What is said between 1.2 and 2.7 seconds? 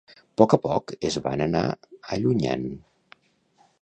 van anar allunyant.